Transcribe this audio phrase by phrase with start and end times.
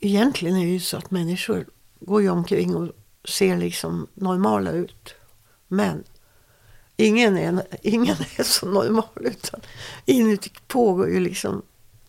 [0.00, 1.66] egentligen är det ju så att människor
[2.00, 2.92] går ju omkring och
[3.24, 5.14] ser liksom normala ut.
[5.68, 6.04] Men
[6.96, 9.60] ingen är, ingen är så normal utan
[10.04, 11.62] inuti pågår ju liksom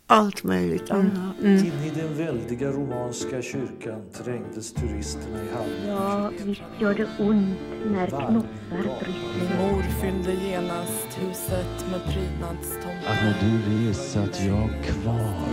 [0.10, 1.40] allt möjligt annat.
[1.40, 1.58] Mm.
[1.58, 5.88] In i den väldiga romanska kyrkan trängdes turisterna i halvmörker.
[5.88, 9.58] Ja, visst gör det ont när knoppar bryter.
[9.58, 13.12] Mor fyllde genast huset med prydnadstomtar.
[13.12, 15.50] Att när du res satt jag kvar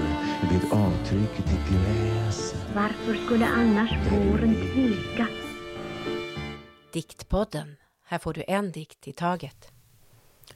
[0.50, 2.66] vid avtrycket i gräset.
[2.74, 5.26] Varför skulle annars våren tveka?
[6.92, 7.76] Diktpodden.
[8.06, 9.72] Här får du en dikt i taget.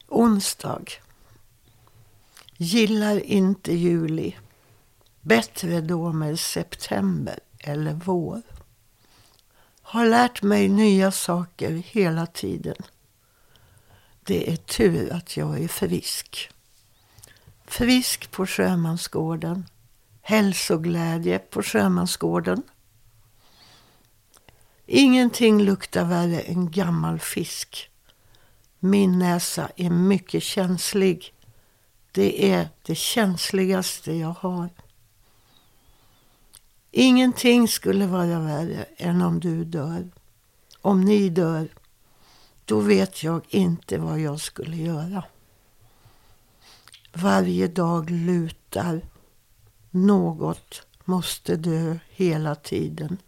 [0.08, 0.84] Onsdag.
[2.62, 4.36] Gillar inte juli.
[5.20, 8.42] Bättre då med september eller vår.
[9.82, 12.74] Har lärt mig nya saker hela tiden.
[14.22, 16.50] Det är tur att jag är frisk.
[17.64, 19.66] Frisk på Sjömansgården.
[20.22, 22.62] Hälsoglädje på Sjömansgården.
[24.86, 27.90] Ingenting luktar värre än gammal fisk.
[28.78, 31.34] Min näsa är mycket känslig.
[32.12, 34.68] Det är det känsligaste jag har.
[36.90, 40.10] Ingenting skulle vara värre än om du dör.
[40.80, 41.68] Om ni dör,
[42.64, 45.24] då vet jag inte vad jag skulle göra.
[47.12, 49.00] Varje dag lutar.
[49.90, 53.18] Något måste dö hela tiden.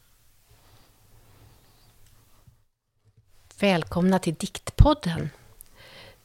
[3.59, 5.31] Välkomna till Diktpodden.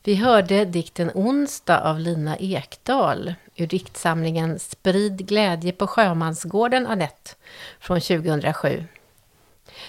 [0.07, 7.31] Vi hörde dikten Onsdag av Lina Ekdahl ur diktsamlingen Sprid glädje på Sjömansgården Anette
[7.79, 8.83] från 2007.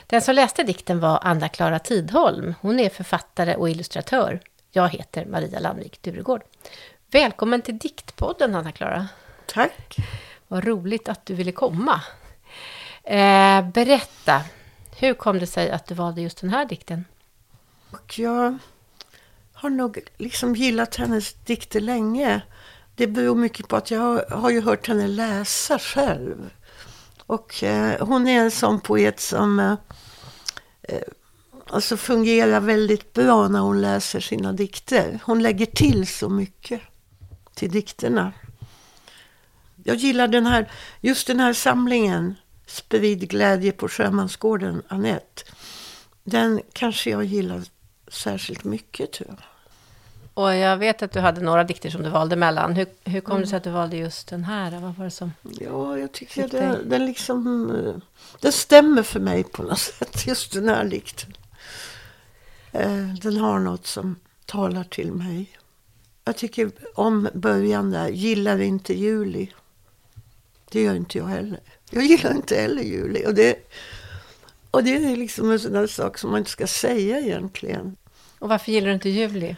[0.06, 2.55] Den som läste dikten var Anna-Klara Tidholm.
[2.60, 4.41] Hon är författare och illustratör.
[4.70, 6.42] Jag heter Maria Landvik Duregård.
[7.10, 9.08] Välkommen till Diktpodden Anna-Klara.
[9.47, 9.97] Tack.
[10.48, 12.03] Vad roligt att du ville komma.
[13.05, 14.42] Eh, berätta,
[14.97, 17.05] hur kom det sig att du valde just den här dikten?
[17.91, 18.58] Och jag
[19.61, 22.41] har nog liksom gillat hennes dikter länge.
[22.94, 26.50] Det beror mycket på att jag har, har ju hört henne läsa själv.
[27.27, 29.75] Och eh, hon är en sån poet som eh,
[30.82, 31.03] eh
[31.71, 35.19] alltså fungerar väldigt bra när hon läser sina dikter.
[35.25, 36.81] Hon lägger till så mycket
[37.55, 38.32] till dikterna.
[39.84, 42.34] Jag gillar den här, just den här samlingen
[42.66, 45.43] Sprid glädje på Sjömansgården, Anette.
[46.25, 47.62] Den kanske jag gillar
[48.09, 49.38] särskilt mycket tror jag.
[50.38, 52.72] Och jag vet att du hade några dikter som du valde mellan.
[52.76, 54.81] Hur, hur kom det sig att du valde just den här?
[54.81, 55.32] Vad var det som...
[55.60, 56.78] Ja, jag tycker det, dig?
[56.84, 57.71] den liksom...
[57.76, 57.94] eh,
[58.41, 61.32] Den stämmer för mig på något sätt, just den här dikten.
[62.72, 64.16] Eh, Den har något som
[64.47, 65.59] talar till mig.
[66.25, 69.53] Jag tycker om början där, gillar inte juli.
[70.70, 71.60] Det gör inte jag heller.
[71.91, 73.26] Jag gillar inte heller juli.
[73.26, 73.56] Och det,
[74.70, 77.97] och det är liksom en sån där sak som man inte ska säga egentligen.
[78.38, 79.56] Och varför gillar du inte juli?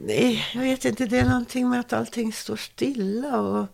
[0.00, 1.06] Nej, jag vet inte.
[1.06, 3.40] Det är någonting med att allting står stilla.
[3.40, 3.66] Och,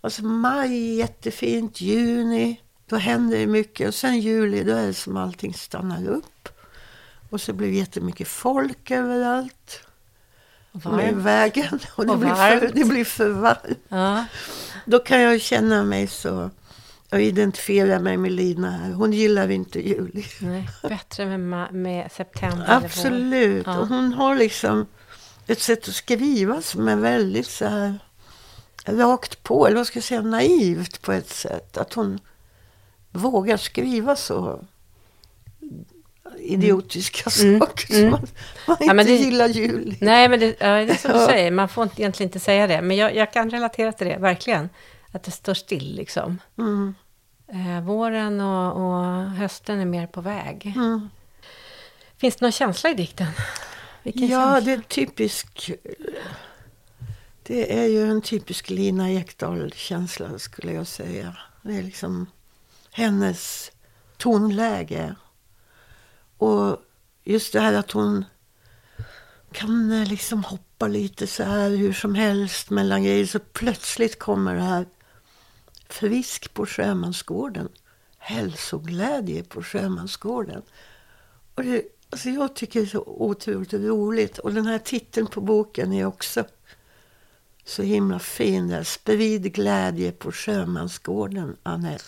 [0.00, 1.80] alltså maj, jättefint.
[1.80, 3.88] Juni, då händer det mycket.
[3.88, 6.48] Och sen juli, då är det som allting stannar upp.
[7.30, 9.82] Och så blir det jättemycket folk överallt.
[10.72, 11.16] Med Varmt.
[11.24, 11.78] vägen.
[11.96, 13.78] Och det, Och blir för, det blir för varmt.
[13.88, 14.24] Ja.
[14.84, 16.50] Då kan jag känna mig så...
[17.10, 18.92] Jag identifierar mig med Lina här.
[18.92, 20.24] Hon gillar inte juli.
[20.40, 22.64] Nej, bättre med, med september.
[22.68, 23.66] Absolut.
[23.66, 23.78] Ja.
[23.78, 24.86] Och hon har liksom
[25.48, 27.98] ett sätt att skriva som är väldigt så här
[28.84, 31.76] rakt på, eller vad ska jag säga, naivt på ett sätt.
[31.76, 32.18] Att hon
[33.10, 34.64] vågar skriva så
[36.38, 37.60] idiotiska Mm.
[37.60, 38.00] saker Mm.
[38.00, 38.28] som man,
[38.66, 39.96] man Ja, inte det- gillar juli.
[40.00, 41.50] Nej, men det, ja, det är som du säger.
[41.50, 42.82] Man får inte, egentligen inte säga det.
[42.82, 44.68] Men jag, jag kan relatera till det, verkligen.
[45.12, 46.38] Att det står still liksom.
[46.58, 46.94] Mm.
[47.52, 50.72] Eh, våren och, och hösten är mer på väg.
[50.76, 51.08] Mm.
[52.16, 53.26] Finns det någon känsla i dikten?
[54.02, 54.60] Vilken Ja, känsla?
[54.60, 55.70] det är typisk...
[57.42, 61.36] Det är ju en typisk Lina Ekdahl-känsla skulle jag säga.
[61.62, 62.26] Det är liksom
[62.90, 63.72] hennes
[64.16, 65.14] tonläge.
[66.38, 66.82] Och
[67.24, 68.24] just det här att hon
[69.52, 73.26] kan eh, liksom hoppa lite så här hur som helst mellan grejer.
[73.26, 74.86] Så plötsligt kommer det här
[75.88, 77.68] frisk på Sjömansgården.
[78.18, 80.62] Hälsoglädje på Sjömansgården.
[81.54, 84.38] Och det, alltså jag tycker det är så otroligt roligt.
[84.38, 86.44] Och den här titeln på boken är också
[87.64, 88.68] så himla fin.
[88.68, 88.82] Där.
[88.82, 92.04] Sprid glädje på Sjömansgården, Anette.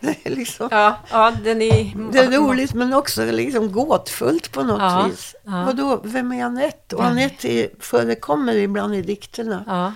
[0.00, 0.68] Det är liksom...
[0.70, 2.10] Ja, ja, den är...
[2.12, 5.34] Det är roligt men också liksom gåtfullt på något Ja, vis.
[5.44, 5.64] ja.
[5.64, 6.96] Vadå, vem är Anette?
[6.96, 7.04] Och.
[7.04, 9.64] Anette är, förekommer ibland i dikterna.
[9.66, 9.92] Ja,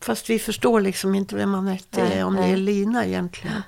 [0.00, 2.52] Fast vi förstår liksom inte vem Anette Nej, är, om det nej.
[2.52, 3.62] är Lina egentligen.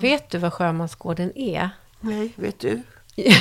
[0.00, 1.70] Vet du vad Sjömansgården är?
[2.02, 2.82] Nej, vet du?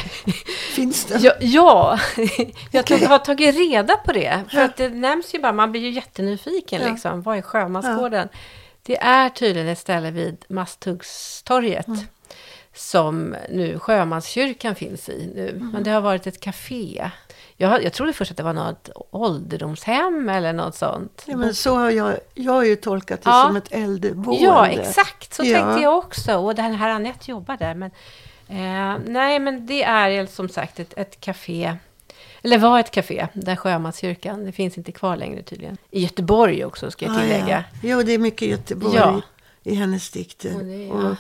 [0.75, 1.17] Finns det?
[1.19, 1.99] Ja, ja.
[2.71, 3.05] jag Okej.
[3.05, 4.43] har tagit reda på det.
[4.49, 4.65] För Ja.
[4.65, 6.89] att det nämns ju bara, man blir ju jättenyfiken Ja.
[6.91, 7.21] liksom.
[7.21, 8.29] Vad är Sjömansgården?
[8.83, 11.87] Det är tydligen ett ställe vid Masthuggstorget.
[11.87, 11.99] Mm.
[12.73, 15.49] Som nu Sjömanskyrkan finns i nu.
[15.49, 15.69] Mm.
[15.73, 17.09] Men det har varit ett café.
[17.57, 21.23] Jag, jag trodde först att det var något ålderdomshem eller något sånt.
[21.25, 23.43] Ja, men så har jag, jag har ju tolkat det Ja.
[23.47, 24.43] som ett äldreboende.
[24.43, 25.33] Ja, exakt.
[25.33, 25.57] Så Ja.
[25.59, 26.37] tänkte jag också.
[26.37, 27.75] Och den här Anette jobbar där.
[27.75, 27.91] Men,
[28.51, 31.77] eh, nej, men det är som sagt ett, ett café.
[32.43, 34.45] Eller var ett café, där Sjömanskyrkan.
[34.45, 35.77] Det finns inte kvar längre tydligen.
[35.91, 37.47] I Göteborg också, ska jag Ah, tillägga.
[37.49, 37.63] ja.
[37.89, 39.21] Jo, det är mycket Göteborg Ja.
[39.63, 40.55] i hennes dikter.
[40.55, 41.15] Och det Och,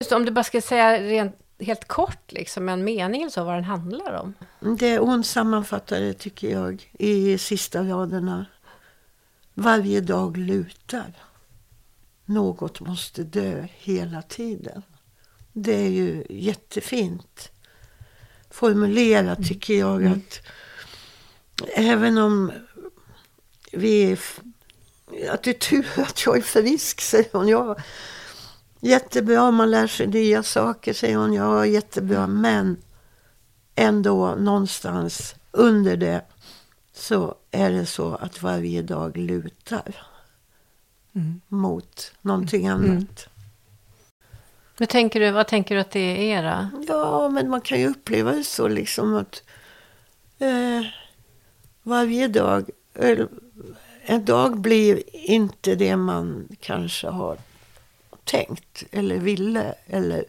[0.00, 3.54] Just om du bara ska säga rent, helt kort, liksom, en mening eller så, vad
[3.54, 4.34] den handlar om.
[4.78, 8.46] det hon sammanfattar det, tycker jag, i sista raderna.
[9.54, 11.12] Varje dag lutar.
[12.24, 14.82] Något måste dö hela tiden.
[15.58, 17.50] Det är ju jättefint
[18.50, 20.06] formulerat, tycker jag.
[20.06, 20.40] att
[21.74, 22.52] Även om
[23.72, 24.18] vi är...
[25.30, 27.48] Att det är tur att jag är frisk, säger hon.
[27.48, 27.76] Ja,
[28.80, 31.32] jättebra, man lär sig nya saker, säger hon.
[31.32, 32.26] Ja, jättebra.
[32.26, 32.76] Men
[33.74, 36.22] ändå någonstans under det
[36.92, 40.06] så är det så att varje dag lutar
[41.48, 43.28] mot någonting annat.
[44.78, 46.84] Vad tänker du, vad tänker du att det är då?
[46.88, 49.42] Ja, men man kan ju uppleva det så liksom att
[50.38, 50.82] eh,
[51.82, 52.70] varje dag,
[54.04, 57.38] en dag blir inte det man kanske har
[58.24, 59.74] tänkt eller ville.
[59.86, 60.24] Eller,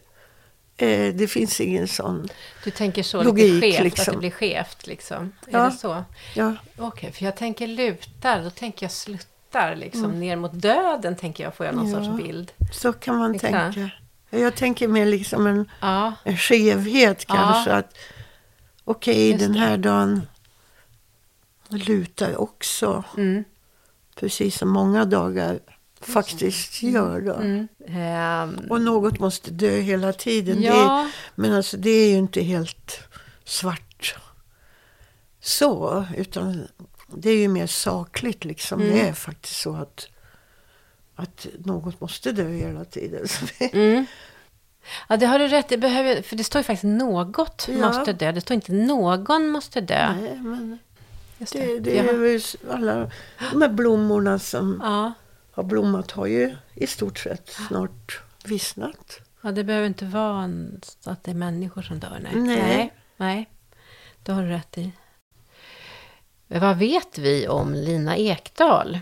[0.76, 2.28] eh, det finns ingen sån.
[2.64, 4.14] Du tänker så Logik, lite skevt, att liksom.
[4.14, 5.32] det blir skevt liksom?
[5.50, 5.58] Ja.
[5.58, 6.04] Är det så?
[6.34, 11.44] Ja, Okej, för jag tänker lutar, då tänker jag sluttar liksom ner mot döden, tänker
[11.44, 12.02] jag, får jag någon Mm.
[12.02, 12.10] Ja.
[12.10, 12.52] sorts bild.
[12.72, 13.52] så kan man Exakt.
[13.74, 13.90] tänka.
[14.30, 17.34] Jag tänker mer liksom en, Ja, en skevhet Ja.
[17.34, 17.72] kanske.
[17.72, 17.94] att
[18.84, 20.26] Okej, Just den här dagen
[21.68, 23.04] lutar också.
[23.16, 23.44] mm,
[24.14, 25.60] Precis som många dagar
[26.00, 27.20] faktiskt gör.
[27.20, 27.34] Då.
[27.34, 27.68] mm.
[27.88, 30.60] Ehm, Och något måste dö hela tiden.
[30.60, 33.00] Det är, ja, men alltså det är ju inte helt
[33.44, 34.16] svart
[35.40, 36.04] så.
[36.16, 36.68] Utan
[37.06, 38.80] det är ju mer sakligt liksom.
[38.80, 38.94] Mm.
[38.94, 40.08] Det är faktiskt så att,
[41.18, 43.26] att något måste dö hela tiden.
[43.58, 44.06] Det, mm.
[45.08, 47.86] ja, det har du rätt det behöver, För det står ju faktiskt något Ja.
[47.86, 48.32] måste dö.
[48.32, 50.14] Det står inte någon måste dö.
[50.20, 50.78] Nej, men
[51.38, 53.10] Just det, det Jag är ju alla
[53.52, 55.12] de här blommorna som ja,
[55.50, 59.20] har blommat har ju i stort sett snart vissnat.
[59.40, 62.20] ja, det behöver inte vara en, att det är människor som dör.
[62.22, 62.32] Nej.
[62.34, 62.56] Nej.
[62.56, 63.48] nej, nej.
[64.22, 64.92] Det har du rätt i.
[66.46, 68.98] Vad vet vi om Lina Ekdahl?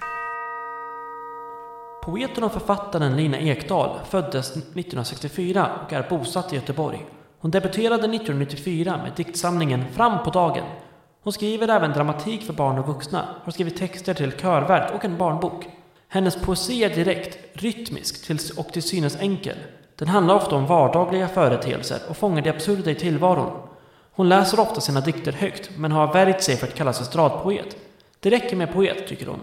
[2.06, 7.06] Poeten och författaren Lina Ekdahl föddes 1964 och är bosatt i Göteborg.
[7.38, 10.64] Hon debuterade 1994 med diktsamlingen Fram på dagen.
[11.22, 15.18] Hon skriver även dramatik för barn och vuxna, har skrivit texter till körverk och en
[15.18, 15.66] barnbok.
[16.08, 19.56] Hennes poesi är direkt, rytmisk och till synes enkel.
[19.96, 23.68] Den handlar ofta om vardagliga företeelser och fångar det absurda i tillvaron.
[24.12, 27.76] Hon läser ofta sina dikter högt, men har värjt sig för att kallas estradpoet.
[28.20, 29.40] Det räcker med poet, tycker hon.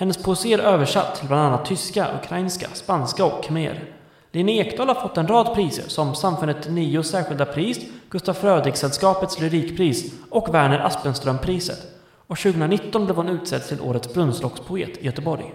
[0.00, 3.94] Hennes poesi är översatt till bland annat tyska, ukrainska, spanska och khmer.
[4.32, 7.78] Lina Ekdahl har fått en rad priser som Samfundet Nios särskilda pris,
[8.10, 11.78] Gustaf Fröding-sällskapets lyrikpris och Werner Aspenström-priset.
[12.26, 15.52] Och 2019 blev hon utsedd till Årets brunnslockspoet i Göteborg.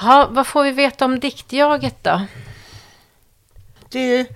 [0.00, 2.20] Ja, vad får vi veta om diktjaget då?
[3.88, 4.26] Det är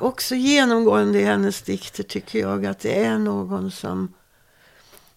[0.00, 4.14] också genomgående i hennes dikter tycker jag att det är någon som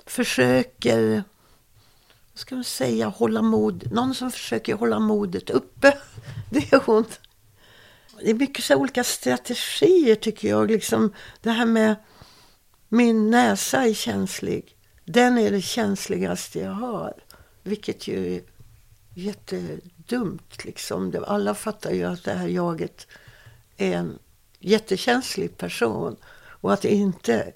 [0.06, 1.24] försöker,
[2.32, 3.92] vad ska man säga, hålla mod.
[3.92, 5.98] Någon som försöker hålla modet uppe.
[6.50, 7.06] Det är hon.
[8.20, 10.72] Det är mycket så olika strategier tycker jag.
[10.72, 11.96] Liksom det här med
[12.90, 14.76] min näsa är känslig.
[15.06, 17.14] Den är det känsligaste jag har.
[17.64, 18.42] Vilket ju är
[19.14, 20.66] jättedumt.
[20.66, 21.24] Liksom.
[21.28, 23.08] Alla fattar ju att det här jaget
[23.78, 24.20] är en
[24.60, 26.16] jättekänslig person.
[26.62, 27.52] Och att inte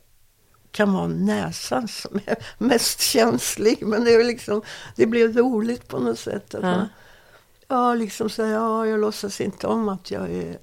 [0.71, 3.77] kan vara näsan som är mest känslig.
[3.81, 4.61] Men det, är liksom,
[4.95, 6.55] det blir roligt på något sätt.
[6.55, 6.71] Att Ja.
[6.77, 6.87] man,
[7.67, 10.57] ja, liksom säga, ja, jag låtsas inte om att jag är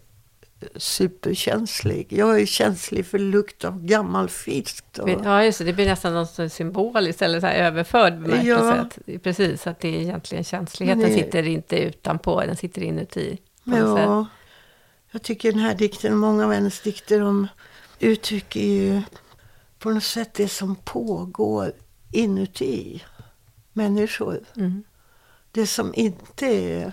[0.77, 2.07] superkänslig.
[2.13, 4.85] Jag är känslig för lukt av gammal fisk.
[4.99, 5.65] Och, Ja, just det.
[5.65, 8.89] Det blir nästan någon symboliskt eller så här överförd bemärkelse.
[9.07, 9.19] Ja.
[9.23, 13.39] Precis, att det är egentligen känsligheten det- sitter inte utanpå, den sitter inuti.
[13.65, 14.27] Ja,
[15.11, 17.49] jag tycker den här dikten, många av hennes dikter, de
[17.99, 19.03] uttrycker ju
[19.87, 21.73] på något sätt det som pågår
[22.12, 23.02] inuti
[23.73, 24.40] människor.
[24.57, 24.85] Mm.
[25.50, 26.93] Det som inte är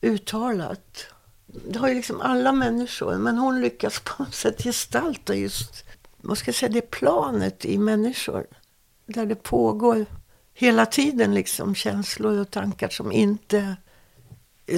[0.00, 1.06] uttalat.
[1.46, 5.84] Det har ju liksom alla människor, men hon lyckas på något sätt gestalta just
[6.16, 8.46] vad ska jag säga, det planet i människor.
[9.06, 10.06] Där det pågår
[10.54, 13.76] hela tiden liksom känslor och tankar som inte,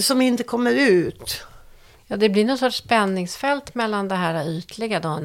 [0.01, 1.47] som inte kommer ut.
[2.13, 5.21] Ja, det blir någon sorts spänningsfält mellan det här ytliga då,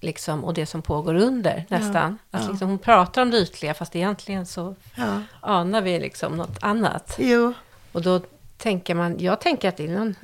[0.00, 2.18] liksom, och det som pågår under nästan.
[2.30, 2.50] Ja, Att ja.
[2.50, 5.22] liksom, hon pratar om det ytliga fast egentligen så Ja.
[5.40, 7.16] anar vi liksom något annat.
[7.18, 7.52] Jo,
[7.92, 8.20] Och då
[8.58, 10.14] tänker man, jag tänker att det är någon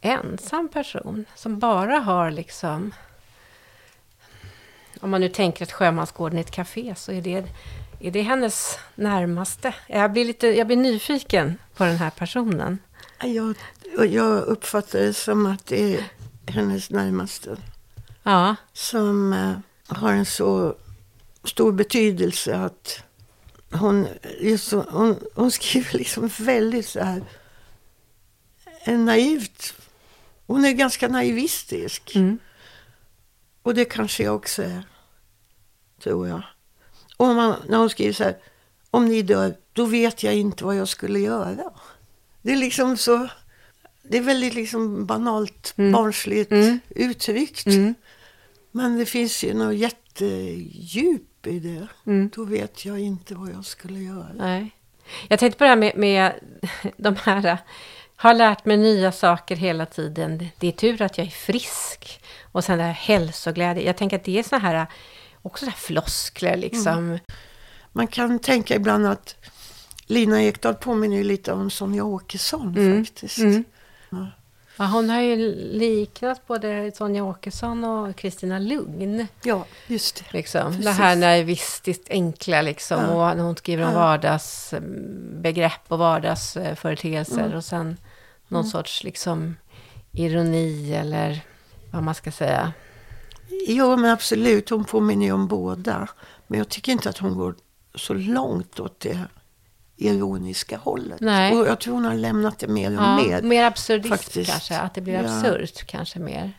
[0.00, 2.92] ensam person som bara har liksom...
[5.00, 7.44] Om man nu tänker att Sjömansgården är ett café så är det,
[8.00, 9.74] är det hennes närmaste.
[9.86, 12.78] Jag blir, lite, jag blir nyfiken på den här personen.
[13.22, 13.54] jag,
[13.96, 16.04] och jag uppfattar det som att det är
[16.46, 17.56] hennes närmaste.
[18.22, 20.76] Ja, som eh, har en så
[21.44, 23.02] stor betydelse att
[23.72, 24.06] hon,
[24.40, 27.22] just hon, hon skriver liksom väldigt så här
[28.84, 29.74] eh, naivt.
[30.46, 32.16] Hon är ganska naivistisk.
[32.16, 32.38] mm.
[33.62, 34.82] Och det kanske jag också är,
[36.02, 36.42] tror jag.
[37.16, 38.38] Och man, när hon skriver så här,
[38.90, 41.72] om ni dör, då vet jag inte vad jag skulle göra.
[42.42, 43.28] Det är liksom så,
[44.02, 45.92] det är väldigt liksom banalt, Mm.
[45.92, 46.80] barnsligt Mm.
[46.88, 47.66] uttryckt.
[47.66, 47.94] Mm.
[48.70, 51.86] Men det finns ju något jättedjup i det.
[52.06, 52.30] Mm.
[52.36, 54.26] Då vet jag inte vad jag skulle göra.
[54.36, 54.70] Nej.
[55.28, 56.32] Jag tänkte på det här med, med
[56.96, 57.46] de här...
[57.46, 57.56] äh,
[58.16, 60.46] Har lärt mig nya saker hela tiden.
[60.58, 62.20] Det är tur att jag är frisk.
[62.52, 63.82] Och sen det här hälsoglädje.
[63.86, 64.74] Jag tänker att det är såna här...
[64.74, 64.86] äh,
[65.42, 67.18] Också så här floskler liksom.
[67.92, 69.36] Man kan tänka ibland att
[70.06, 73.04] Lina Ekdahl påminner ju lite om Sonja Åkesson Mm.
[73.04, 73.38] faktiskt.
[73.38, 73.64] Mm.
[74.10, 74.26] Ja.
[74.86, 75.36] Hon har ju
[75.72, 79.26] liknat både Sonja Åkesson och Kristina Lugn.
[79.42, 80.24] ja, just det.
[80.38, 80.70] Liksom.
[80.72, 80.98] Det Precis.
[80.98, 83.00] här naivistiskt enkla liksom.
[83.02, 83.30] Ja.
[83.30, 83.98] Och när hon skriver om Ja.
[83.98, 87.44] vardagsbegrepp och vardagsföreteelser.
[87.44, 87.56] Mm.
[87.56, 87.96] Och sen
[88.48, 89.56] någon sorts liksom
[90.12, 91.40] ironi eller
[91.90, 92.72] vad man ska säga.
[93.68, 94.70] Jo, men absolut.
[94.70, 96.08] Hon påminner ju om båda.
[96.46, 97.54] Men jag tycker inte att hon går
[97.94, 99.18] så långt åt det
[100.00, 101.20] ironiska hållet.
[101.20, 101.56] Nej.
[101.56, 103.42] Och jag tror hon har lämnat det mer och Ja, mer.
[103.42, 104.50] mer absurdism faktiskt.
[104.50, 104.78] kanske.
[104.78, 105.20] Att det blir Ja.
[105.20, 106.52] absurt kanske mer.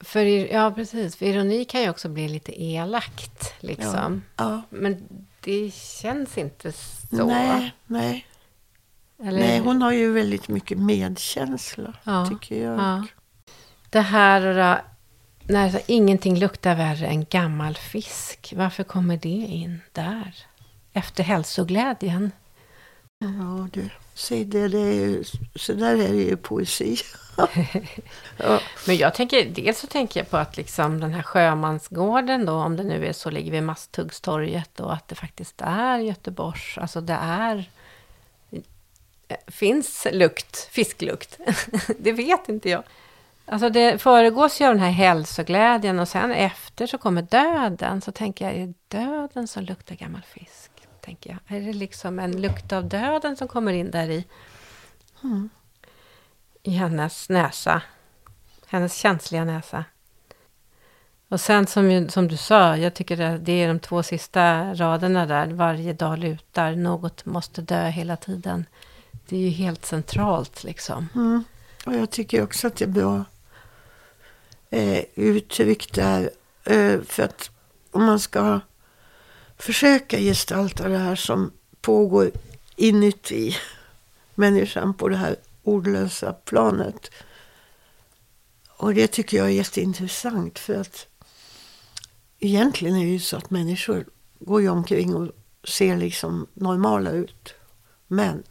[0.00, 1.16] För, ir- ja, precis.
[1.16, 3.54] För ironi kan ju också bli lite elakt.
[3.60, 4.22] Liksom.
[4.36, 4.62] Ja.
[4.70, 5.08] Men
[5.40, 7.26] det känns inte så.
[7.26, 8.26] Nej, nej.
[9.24, 12.78] Eller, nej, hon har ju väldigt mycket medkänsla, Ja, tycker jag.
[12.78, 13.06] ja.
[13.90, 14.76] Det här äh,
[15.42, 18.52] när så, ingenting luktar värre än gammal fisk.
[18.56, 20.34] Varför kommer det in där?
[20.92, 22.32] Efter hälsoglädjen.
[23.22, 23.88] Ja, du.
[24.14, 25.24] Säg det, det är ju,
[25.54, 26.96] så där är det ju poesi.
[28.36, 32.52] ja, Men jag tänker, dels så tänker jag på att liksom den här sjömansgården då,
[32.52, 37.00] om det nu är så, ligger vid Masthuggstorget och att det faktiskt är Göteborgs, alltså
[37.00, 37.70] det är
[39.46, 41.38] finns lukt, fisklukt.
[41.98, 42.82] det vet inte jag.
[43.46, 48.00] Alltså det föregås ju av den här hälsoglädjen och sen efter så kommer döden.
[48.00, 50.69] Så tänker jag, är det döden som luktar gammal fisk?
[51.02, 51.56] Tänker jag.
[51.56, 54.24] Är det liksom en lukt av döden som kommer in där i?
[56.62, 57.82] I hennes näsa.
[58.66, 59.84] Hennes känsliga näsa.
[61.28, 65.26] Och sen som, som du sa, jag tycker det, det är de två sista raderna
[65.26, 65.46] där.
[65.46, 68.66] Varje dag lutar, något måste dö hela tiden.
[69.28, 71.08] Det är ju helt centralt liksom.
[71.14, 71.44] mm.
[71.86, 73.24] Och jag tycker också att det är bra
[74.70, 76.30] eh, uttryckt där.
[76.64, 77.50] Eh, för att
[77.90, 78.60] om man ska
[79.62, 82.30] försöka gestalta det här som pågår
[82.76, 83.56] inuti
[84.34, 87.10] människan på det här ordlösa planet.
[88.68, 91.06] Och det tycker jag är jätteintressant för att
[92.38, 94.04] egentligen är det ju så att människor
[94.38, 95.32] går ju omkring och
[95.64, 97.54] ser liksom normala ut.
[98.06, 98.42] Men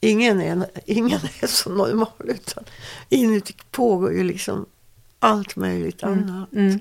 [0.00, 2.64] ingen är, ingen är så normal utan
[3.08, 4.66] inuti pågår ju liksom
[5.18, 6.52] allt möjligt annat.
[6.52, 6.80] Mm.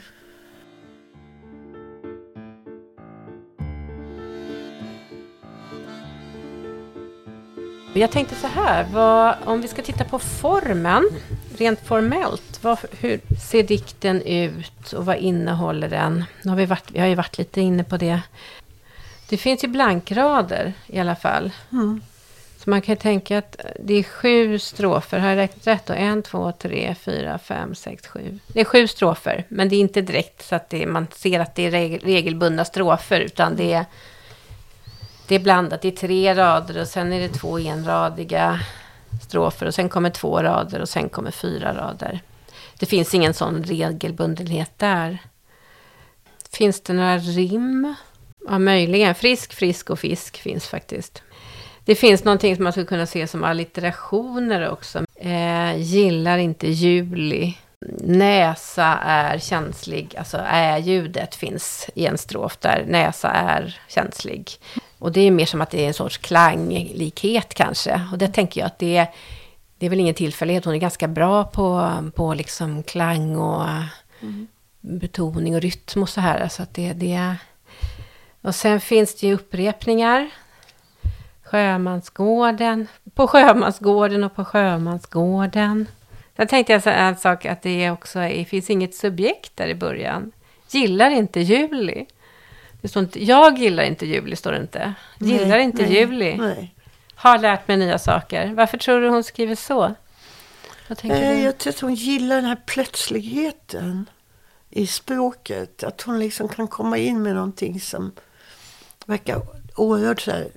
[7.96, 11.10] Jag tänkte så här, vad, om vi ska titta på formen,
[11.58, 13.20] rent formellt, vad, hur
[13.50, 16.24] ser dikten ut och vad innehåller den?
[16.42, 18.22] Nu har vi, varit, vi har ju varit lite inne på det.
[19.30, 21.52] Det finns ju blankrader i alla fall.
[21.72, 22.02] Mm.
[22.58, 25.20] Så man kan tänka att det är sju strofer.
[25.20, 25.94] Har jag räknat rätt då?
[25.94, 28.40] En, två, tre, fyra, fem, sex, sju.
[28.48, 29.46] Det är sju strofer.
[29.48, 32.66] Men det är inte direkt så att det, man ser att det är regel, regelbundna
[32.66, 33.20] strofer.
[33.20, 33.86] Utan det är,
[35.28, 35.82] det är blandat.
[35.82, 38.60] Det är tre rader och sen är det två enradiga
[39.22, 39.66] strofer.
[39.66, 42.22] Och sen kommer två rader och sen kommer fyra rader.
[42.80, 45.18] Det finns ingen sån regelbundenhet där.
[46.52, 47.96] Finns det några rim?
[48.48, 49.16] Ja, möjligen.
[49.16, 51.24] Frisk, frisk och fisk finns faktiskt.
[51.86, 55.06] Det finns någonting som man skulle kunna se som allitterationer också.
[55.16, 57.58] Eh, gillar inte juli.
[58.00, 60.16] Näsa är känslig.
[60.18, 64.52] Alltså ä-ljudet finns i en strof där näsa är känslig.
[65.04, 68.02] Och det är mer som att det är en sorts klanglikhet kanske.
[68.12, 69.08] Och det tänker jag att det är,
[69.78, 70.66] det är väl ingen tillfällighet.
[70.66, 73.66] Hon är ganska bra på, på liksom klang och
[74.22, 74.48] mm.
[74.82, 76.48] betoning och rytm och så här.
[76.48, 77.36] Så att det, det,
[78.42, 80.30] och sen finns det ju upprepningar.
[81.44, 85.88] Sjömansgården, på Sjömansgården och på Sjömansgården.
[86.36, 90.32] Sen tänkte jag en sak, att det också det finns inget subjekt där i början.
[90.72, 92.06] Gillar inte Juli.
[92.84, 94.94] Det står inte, jag gillar inte Juli, står det inte.
[95.20, 96.38] Gillar nej, inte nej, Juli.
[96.38, 96.76] Nej.
[97.16, 98.54] Har lärt mig nya saker.
[98.54, 99.96] Varför tror du hon skriver så?
[101.04, 104.10] Eh, jag tror att hon gillar den här plötsligheten
[104.70, 105.84] i språket.
[105.84, 108.12] Att hon liksom kan komma in med någonting som
[109.06, 109.42] verkar
[109.76, 110.48] oerhört så här,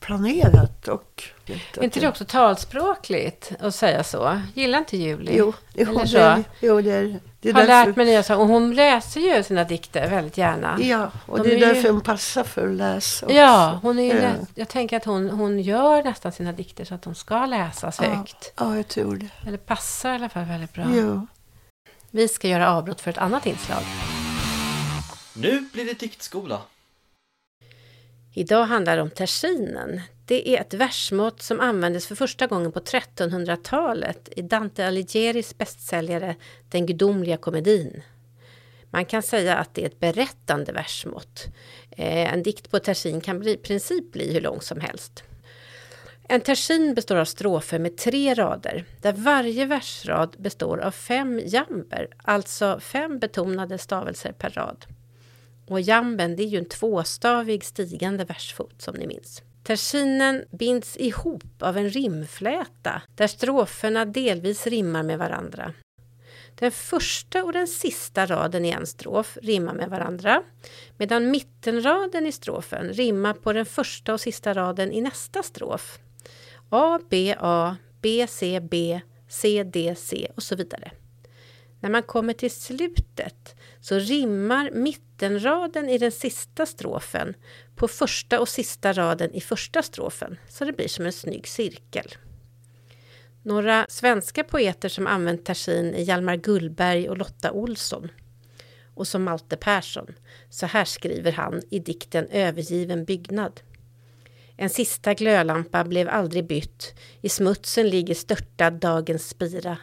[0.00, 0.88] oplanerat.
[0.88, 4.40] Och, är inte det också talspråkligt att säga så?
[4.54, 5.36] Gillar inte Julie?
[5.38, 6.18] Jo, jo, Eller så?
[6.18, 7.52] Det, jo det är det.
[7.52, 7.86] har därför...
[7.86, 8.40] lärt mig nya saker.
[8.40, 10.78] Och hon läser ju sina dikter väldigt gärna.
[10.80, 11.90] Ja, och De det är, är därför ju...
[11.90, 13.36] hon passar för att läsa också.
[13.36, 14.20] Ja, hon är ja.
[14.20, 14.48] Läs...
[14.54, 18.08] jag tänker att hon, hon gör nästan sina dikter så att de ska läsas ja.
[18.08, 18.52] högt.
[18.56, 19.48] Ja, jag tror det.
[19.48, 20.84] Eller passar i alla fall väldigt bra.
[20.88, 21.26] Jo.
[22.10, 23.82] Vi ska göra avbrott för ett annat inslag.
[25.34, 26.60] Nu blir det diktskola.
[28.32, 30.00] Idag handlar det om tersinen.
[30.24, 36.36] Det är ett versmått som användes för första gången på 1300-talet i Dante Alighieris bästsäljare
[36.68, 38.02] Den gudomliga komedin.
[38.90, 41.46] Man kan säga att det är ett berättande versmått.
[41.90, 45.24] Eh, en dikt på tersin kan i princip bli hur lång som helst.
[46.28, 52.08] En tersin består av strofer med tre rader där varje versrad består av fem jamber,
[52.22, 54.86] alltså fem betonade stavelser per rad.
[55.70, 59.42] Och jamben det är ju en tvåstavig stigande versfot som ni minns.
[59.62, 65.72] Tersinen binds ihop av en rimfläta där stroferna delvis rimmar med varandra.
[66.54, 70.42] Den första och den sista raden i en strof rimmar med varandra
[70.98, 75.98] medan mittenraden i strofen rimmar på den första och sista raden i nästa strof.
[76.70, 80.92] A, B, A, B, C, B, C, D, C och så vidare.
[81.80, 87.34] När man kommer till slutet så rimmar mittenraden i den sista strofen
[87.76, 92.14] på första och sista raden i första strofen, så det blir som en snygg cirkel.
[93.42, 98.08] Några svenska poeter som använt tersin är Hjalmar Gullberg och Lotta Olsson.
[98.94, 100.06] Och som Malte Persson.
[100.50, 103.60] Så här skriver han i dikten Övergiven byggnad.
[104.56, 106.94] En sista glödlampa blev aldrig bytt.
[107.20, 109.76] I smutsen ligger störtad dagens spira.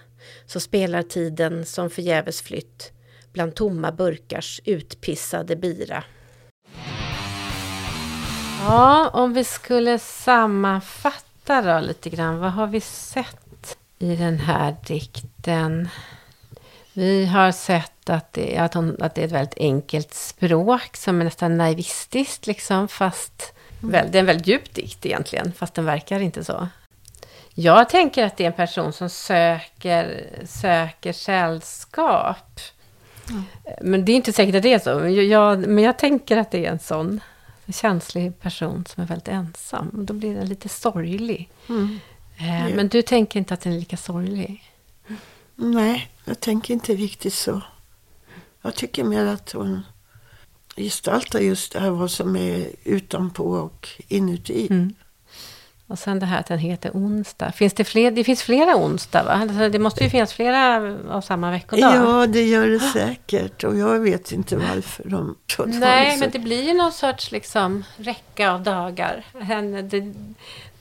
[0.46, 2.92] Så spelar tiden som förgäves flytt
[3.34, 6.04] bland tomma burkars utpissade bira.
[8.62, 12.40] Ja, om vi skulle sammanfatta då lite grann.
[12.40, 15.90] Vad har vi sett i den här dikten?
[16.94, 21.22] Vi har sett att det, att, hon, att det är ett väldigt enkelt språk som
[21.22, 24.12] är nästan naivistiskt liksom, fast mm.
[24.12, 26.68] det är en väldigt djup dikt egentligen, fast den verkar inte så.
[27.60, 32.60] Jag tänker att det är en person som söker, söker sällskap.
[33.30, 33.44] Mm.
[33.82, 35.08] Men det är inte säkert att det är så.
[35.08, 37.20] Jag, men jag tänker att det är en sån
[37.74, 40.06] känslig person som är väldigt ensam.
[40.06, 41.50] Då blir den lite sorglig.
[41.70, 42.00] Mm.
[42.38, 44.64] Eh, men du tänker inte att den är lika sorglig?
[45.56, 47.62] Nej, jag tänker inte riktigt så.
[48.62, 49.84] Jag tycker mer att hon
[50.76, 54.68] gestaltar just det här vad som är utanpå och inuti.
[54.70, 54.96] Mm.
[55.90, 57.52] Och sen det här att den heter onsdag.
[57.52, 59.32] Finns det, fler, det finns flera onsdag va?
[59.32, 61.96] Alltså det måste ju finnas flera av samma veckodag.
[61.96, 63.64] Ja, det gör det säkert.
[63.64, 65.36] Och jag vet inte varför de...
[65.66, 69.26] Nej, men det blir ju någon sorts liksom räcka av dagar.
[69.90, 70.00] Det,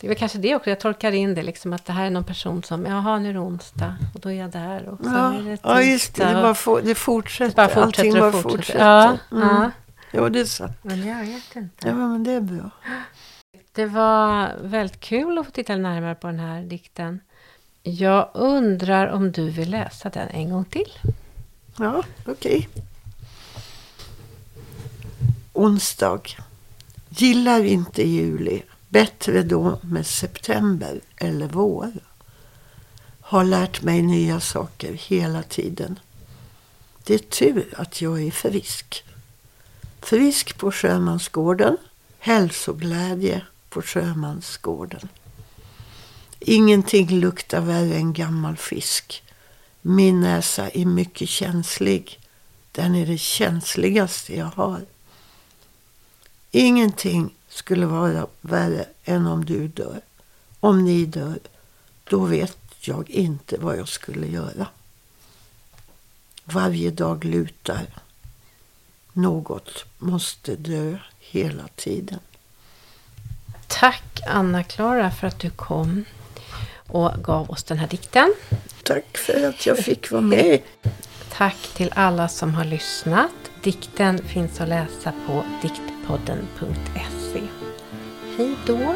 [0.01, 0.71] det är väl kanske det också.
[0.71, 3.33] Jag tolkar in det liksom att det här är någon person som, jaha nu är
[3.33, 4.88] det onsdag och då är jag där.
[4.88, 6.25] Och ja, är det ja, just det.
[6.25, 7.51] Det, bara for, det fortsätter.
[7.51, 8.57] Det bara fortsätter Allting bara fortsätter.
[8.57, 8.85] fortsätter.
[8.85, 9.49] Ja, mm.
[9.49, 9.71] ja.
[10.11, 10.79] ja, det är sant.
[10.83, 11.88] Men jag vet inte.
[11.88, 12.71] Ja, men det är bra.
[13.77, 17.21] Det var väldigt kul att få titta närmare på den här dikten.
[17.83, 20.93] Jag undrar om du vill läsa den en gång till?
[21.79, 22.69] Ja, okej.
[22.73, 22.83] Okay.
[25.53, 26.21] Onsdag.
[27.09, 28.62] Gillar inte juli.
[28.89, 31.93] Bättre då med september eller vår.
[33.21, 35.99] Har lärt mig nya saker hela tiden.
[37.05, 39.05] Det är tur att jag är frisk.
[40.01, 41.77] Frisk på Sjömansgården.
[42.19, 43.43] Hälsoglädje
[43.77, 45.09] på Sjömansgården.
[46.41, 49.23] Ingenting luktar värre än gammal fisk.
[49.83, 52.21] Min näsa är mycket känslig.
[52.73, 54.81] Den är det känsligaste jag har.
[56.51, 60.01] Ingenting skulle vara värre än om du dör.
[60.61, 61.39] Om ni dör,
[62.05, 64.67] då vet jag inte vad jag skulle göra.
[66.45, 67.87] Varje dag lutar.
[69.12, 72.21] Något måste dö hela tiden.
[73.66, 76.05] Tack Anna-Klara för att du kom
[76.88, 78.35] och gav oss den här dikten.
[78.83, 80.61] Tack för att jag fick vara med.
[81.33, 83.31] Tack till alla som har lyssnat.
[83.62, 87.40] Dikten finns att läsa på diktpodden.se.
[88.37, 88.94] Hej då!